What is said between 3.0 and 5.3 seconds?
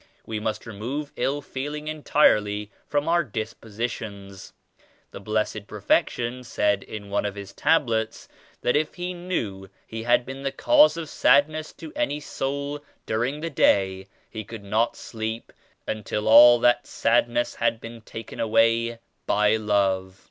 our dispositions. The